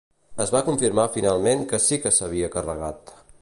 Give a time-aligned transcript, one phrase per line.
[0.45, 3.15] Es va confirmar finalment que sí que s'havia carregat.